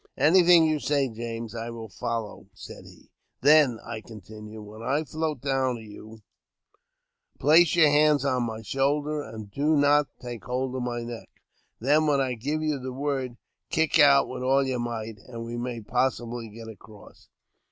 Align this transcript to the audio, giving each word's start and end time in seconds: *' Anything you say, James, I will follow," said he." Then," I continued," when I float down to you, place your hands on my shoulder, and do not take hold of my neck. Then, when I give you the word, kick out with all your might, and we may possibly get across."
*' 0.07 0.17
Anything 0.17 0.65
you 0.65 0.79
say, 0.79 1.07
James, 1.09 1.53
I 1.53 1.69
will 1.69 1.87
follow," 1.87 2.47
said 2.55 2.85
he." 2.85 3.11
Then," 3.43 3.79
I 3.85 4.01
continued," 4.01 4.63
when 4.65 4.81
I 4.81 5.03
float 5.03 5.41
down 5.41 5.75
to 5.75 5.81
you, 5.83 6.23
place 7.37 7.75
your 7.75 7.91
hands 7.91 8.25
on 8.25 8.41
my 8.41 8.63
shoulder, 8.63 9.21
and 9.21 9.51
do 9.51 9.75
not 9.77 10.07
take 10.19 10.45
hold 10.45 10.73
of 10.75 10.81
my 10.81 11.03
neck. 11.03 11.29
Then, 11.79 12.07
when 12.07 12.19
I 12.19 12.33
give 12.33 12.63
you 12.63 12.79
the 12.79 12.91
word, 12.91 13.37
kick 13.69 13.99
out 13.99 14.27
with 14.27 14.41
all 14.41 14.65
your 14.65 14.79
might, 14.79 15.19
and 15.27 15.45
we 15.45 15.55
may 15.55 15.81
possibly 15.81 16.49
get 16.49 16.67
across." 16.67 17.29